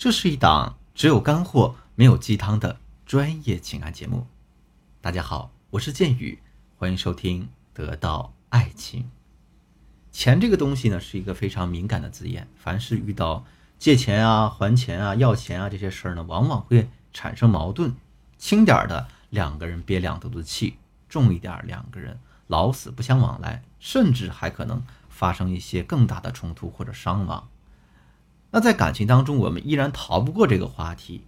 [0.00, 4.26] 这是一档只有干货没有鸡汤的专业情感节目。
[5.02, 6.38] 大家好，我是剑宇，
[6.78, 7.42] 欢迎收听
[7.74, 9.02] 《得到爱情》。
[10.10, 12.48] 钱这个东西呢，是一个非常敏感的字眼。
[12.56, 13.44] 凡是遇到
[13.78, 17.94] 借钱啊、还钱啊、要钱啊这些事儿呢，往往会产生矛盾。
[18.38, 20.78] 轻点儿的，两个人憋两肚子气；
[21.10, 27.46] 重一点儿，两个人老死不相往来，甚至还可能发生一些更大的冲突或者伤亡。
[28.52, 31.22] 那在感情当中，我们依然逃不过这个话题。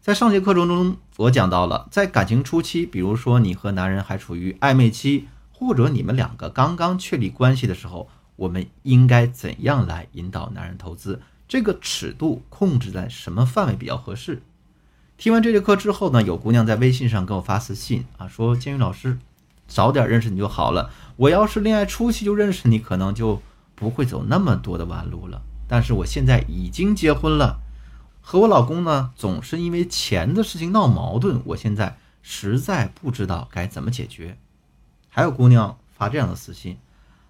[0.00, 11.20] 在上节课程中，我讲到了，在感情初期，比如说你和男人还处于暧昧期，或者你们两个刚刚确立关系的时候，我们应该怎样来引导男人投资？
[11.48, 14.42] 这个尺度控制在什么范围比较合适？
[15.16, 19.18] 听完这节课之后呢，有姑娘在微信上给我发私信啊，说建宇老师，
[19.66, 20.90] 早点认识你就好了。
[21.16, 23.42] 我要是恋爱初期就认识你，可能就
[23.74, 25.42] 不会走那么多的弯路了。
[25.68, 27.60] 但是我现在已经结婚了，
[28.22, 34.38] 和我老公呢总是因为钱的事情闹矛盾，我现在实在不知道该怎么解决。
[35.10, 36.78] 还有姑娘发这样的私信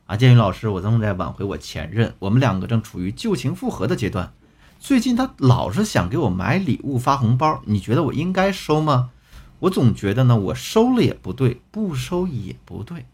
[0.06, 4.32] 啊，建宇老师，我正在挽回我前任，我们两个正处于旧情复合的阶段，
[4.78, 9.10] 最近他老是想给我买礼物发红包，你觉得我应该收吗？
[9.58, 13.04] 我总觉得呢，我收了也不对，不收也不对。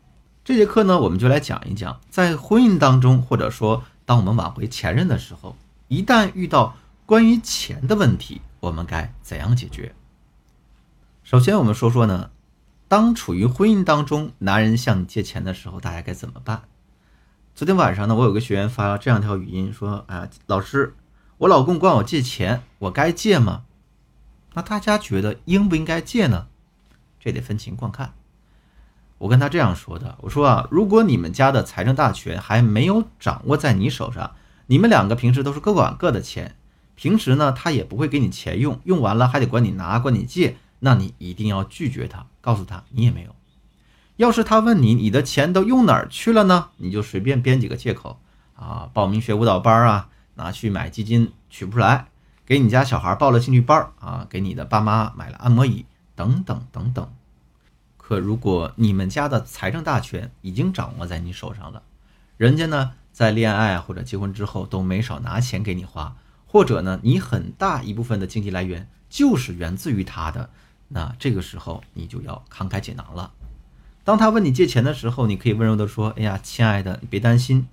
[0.44, 3.82] 这节课呢，我们就来讲一讲，在婚姻当中，或者说。
[4.04, 5.56] 当我们挽回前任的时候，
[5.88, 9.94] 一旦遇到关于钱的问题，我们该怎样解决？
[11.22, 12.30] 首先，我们说说呢，
[12.86, 16.62] 当处于婚姻当中，男人向你借钱的时候，大家该怎么办？
[17.54, 20.94] 昨天晚上呢，我有个学员发了这样一条语音，说：“啊，老师，
[21.38, 23.64] 我老公管我借钱，我该借吗？”
[24.54, 26.48] 那大家觉得应不应该借呢？
[27.18, 28.12] 这得分情况看。
[29.24, 34.32] 我跟他这样说的，我说啊，如果你们家的财政大权还没有掌握在你手上，
[34.66, 36.56] 你们两个平时都是各管各的钱，
[36.94, 43.34] 平时呢他也不会给你钱用，用完了还得管你拿，管你借，那你一定要拒绝他，告诉他你也没有。
[44.16, 48.20] 要是他问你你的钱都用哪儿去了呢，你就随便编几个借口
[48.54, 52.08] 啊，报名学舞蹈班啊，拿去买基金取不出来，
[52.44, 57.10] 给你家小孩报了兴趣班啊，给你的爸妈买了按摩椅，等等等等。
[58.06, 61.82] 可如果你们家的财政大权已经掌握在你手上了，
[62.36, 66.14] 人家呢在恋爱或者结婚之后都没少拿钱给你花，
[66.46, 70.50] 或者呢你很大一部分的经济来源就是源自于他的，
[70.88, 73.32] 那这个时候你就要慷慨解囊了。
[74.04, 77.68] 当他问你借钱的时候，你可以温柔的说：“哎呀，亲爱的，你别担心，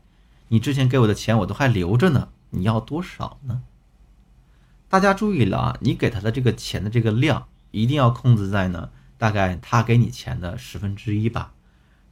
[0.48, 3.64] 你之前给我的钱我都还留着呢，你要多少呢？”
[4.88, 8.92] 大家注意了啊，你给他的这个钱的这个量一定要控制在呢。
[9.22, 11.54] 大概他给你钱的十分之一吧，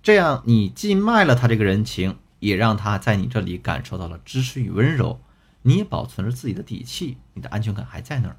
[0.03, 5.19] 这样你既卖了他这个人情，也让他在你这里感受到了支持与温柔，
[5.63, 8.37] 你也保存着自己的底气，你的安全感还在那儿。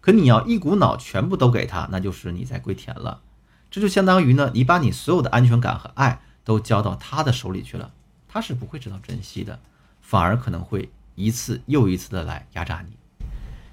[0.00, 3.20] 可你要一股脑全部都给他，那就是你在跪舔了，
[3.68, 7.92] 这就相当于呢，你把你所有的安全感和爱都交到他的手里去了，
[8.28, 9.58] 他是不会知道珍惜的，
[10.00, 12.96] 反而可能会一次又一次的来压榨你。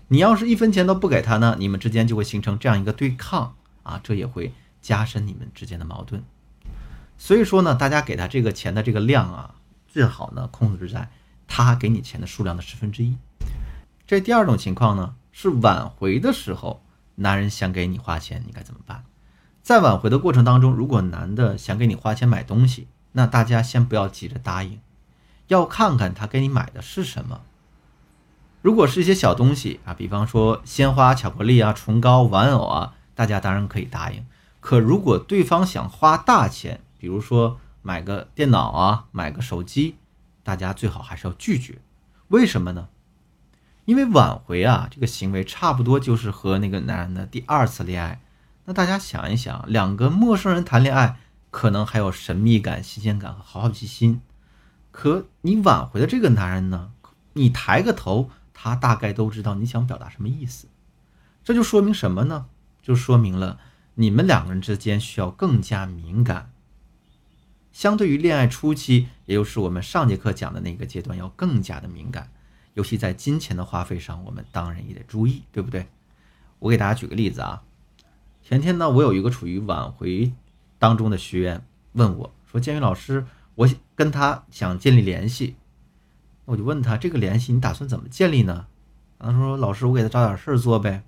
[0.08, 3.54] 你要是一分钱都不给他呢，你们之间就会形成这样一个对抗。
[3.84, 6.24] 啊，这也会加深你们之间的矛盾。
[7.18, 9.56] 所以说呢，大家给他这个钱的这个量啊，
[9.88, 11.10] 最好呢控制在
[11.48, 13.16] 他给你钱的数量的十分之一。
[14.08, 16.84] 这第二种情况呢，是挽回的时候，
[17.16, 19.04] 男人想给你花钱，你该怎么办？
[19.62, 24.80] 在挽回的过程当中，如果男的想给你花钱买东西，那大家先不要急着答应，
[25.48, 27.42] 要看看他给你买的是什么。
[28.64, 32.96] 如果是一些小东西啊，比方说鲜花、巧克力啊、唇膏、玩偶啊。
[33.22, 34.26] 大家当然可以答应，
[34.60, 39.98] 可如果对方想花大钱，比如说买个电脑啊，买个手机，
[40.42, 41.78] 大家最好还是要拒绝。
[42.30, 42.90] 为什么呢？
[43.86, 48.20] 因为挽回啊这个行为差不多就是和那个男人的第二次恋爱。
[48.66, 51.20] 那大家想一想，两个陌生人谈恋爱，
[51.52, 54.24] 可能还有神秘感、新鲜感和好奇心。
[54.90, 56.90] 可你挽回的这个男人呢，
[57.34, 60.68] 你抬个头，他大概都知道你想表达什么意思。
[61.44, 62.48] 这就说明什么呢？
[62.82, 63.60] 就说明了
[63.96, 66.52] 你们两个人之间需要更加敏感，
[67.72, 72.32] 相对于恋爱初期，也就是我们上节课讲的那个阶段，要更加的敏感。
[72.74, 75.88] 尤其在金钱的花费上，我们当然也得注意，对不对？
[76.60, 77.64] 我给大家举个例子啊，
[78.42, 80.32] 前天呢，我有一个处于挽回
[80.80, 83.26] 当中的学员问我说：“建宇老师，
[83.56, 85.56] 我跟他想建立联系，
[86.46, 88.68] 我就问他这个联系你打算怎么建立呢？”
[89.20, 91.04] 他说：“老师，我给他找点事儿做呗。”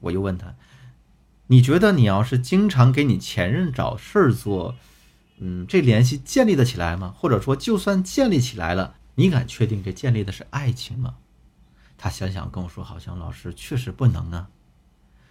[0.00, 0.54] 我又问他。
[1.48, 4.76] 你觉得你要是经常给你前任找事儿做，
[5.38, 7.14] 嗯，这联系建立得起来吗？
[7.16, 11.16] 或者说，就算建立起来了，你敢确定这建立的是爱情吗？
[11.96, 14.48] 他想想跟我说，好像老师确实不能啊。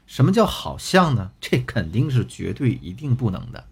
[0.06, 1.31] 什么叫好像呢？
[1.40, 3.66] 这肯定是绝对一定不能的。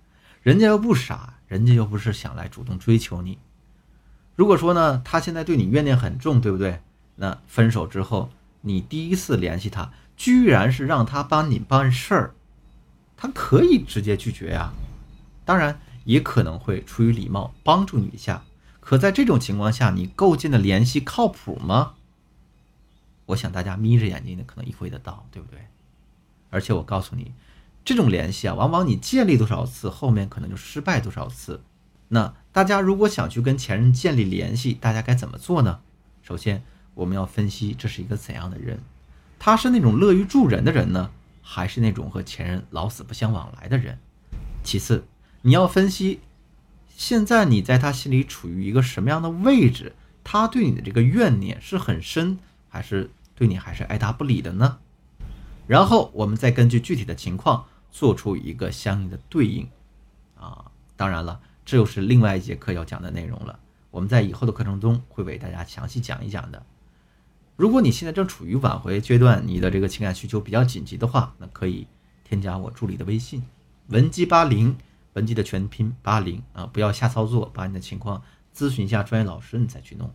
[0.43, 3.39] 人家又不傻，人家又不是想来主动追求你。
[4.35, 6.81] 如果说呢，他现在对你怨念很重，对不对？
[7.15, 8.29] 那分手之后，
[8.61, 12.34] 你第一次联系他，居然是让他帮你办事儿，
[13.17, 14.73] 他可以直接拒绝呀。
[15.43, 18.43] 当然，也可能会出于礼貌帮助你一下。
[18.79, 21.93] 可在这种情况下，你构建的联系靠谱吗？
[23.27, 25.59] 我想大家眯着眼睛的可能意会得到，对不对？
[26.51, 27.31] 而且我告诉你，
[27.83, 31.61] 这种联系啊，往往你建立多少次，后面可能就失败多少次。
[32.09, 35.79] 那大家如果想去跟前任建立联系，大家该怎么做呢？
[36.21, 36.63] 首先，
[36.93, 38.79] 我们要分析这是一个怎样的人，
[39.39, 41.09] 他是那种乐于助人的人呢，
[41.47, 43.99] 还是那种和前任老死不相往来的人？
[44.63, 45.05] 其次，
[45.43, 46.21] 你要分析。
[46.97, 49.93] 现在你在他心里处于一个什么样的位置？
[50.23, 54.79] 他对你的这个怨念是很深，还是对你还是爱答不理的呢？
[55.67, 59.69] 然后我们再根据具体的情况做出一个相应的对应。
[60.39, 60.65] 啊，
[60.95, 63.59] 当然了，这又是另外一节课要讲的内容了。
[63.91, 66.65] 我们在以后的课程中会为大家详细讲一讲的。
[67.55, 71.87] 如果你现在正处于挽回阶段，你的这个情感需求比较紧急的话，那可以
[72.23, 73.43] 添加我助理的微信，
[73.87, 74.75] 文姬八零。
[75.13, 78.21] 文姬的全拼八零啊，不要瞎操作，把你的情况
[78.53, 80.11] 咨询一下专业老师，你再去弄。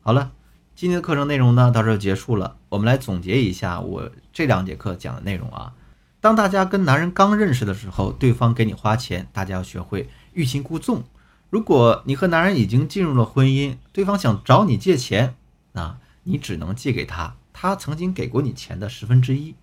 [0.00, 0.32] 好了，
[0.74, 2.56] 今天的课程内容呢到这就结束了。
[2.70, 5.74] 我们来总结一下我这两节课讲的内容啊。
[6.22, 11.04] 当大家跟男人刚认识的时候，对方给你花钱，大家要学会欲擒故纵。
[11.50, 15.34] 如果你和男人已经进入了婚姻，对方想找你借钱，
[15.72, 15.98] 那
[16.30, 19.54] 你只能借给他他曾经给过你钱的十分之一。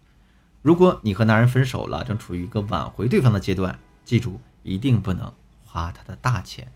[0.63, 3.77] 如果你和男人分手了，正处于一个挽回对方的阶段。
[4.03, 5.31] 记住，一定不能
[5.63, 6.71] 花他的大钱。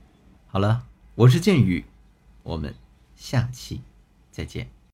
[0.45, 1.83] 好了，我是剑宇，
[2.43, 2.75] 我们
[3.15, 3.81] 下期
[4.29, 4.69] 再见。